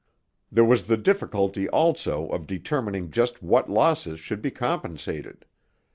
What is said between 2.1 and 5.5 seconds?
of determining just what losses should be compensated.